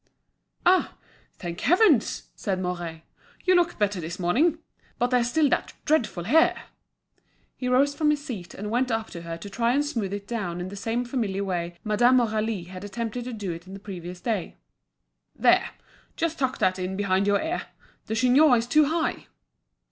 [0.65, 0.95] "Ah!
[1.35, 3.03] thank heavens!" said Mouret,
[3.45, 4.57] "you look better this morning.
[4.97, 6.59] But there's still that dreadful hair!"
[7.55, 10.27] He rose from his seat and went up to her to try and smooth it
[10.27, 14.19] down in the same familiar way Madame Aurélie had attempted to do it the previous
[14.21, 14.57] day.
[15.35, 15.69] "There!
[16.15, 17.67] just tuck that in behind your ear.
[18.07, 19.27] The chignon is too high."